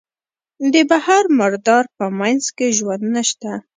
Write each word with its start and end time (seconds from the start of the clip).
د 0.73 0.75
بحر 0.89 1.23
مردار 1.39 1.85
په 1.97 2.05
منځ 2.19 2.43
کې 2.57 2.67
ژوند 2.77 3.03
نشته. 3.15 3.51